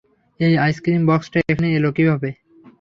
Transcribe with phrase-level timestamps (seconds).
[0.39, 2.29] এই আইসক্রিম বক্সটা এখানে এলো কীভাবে?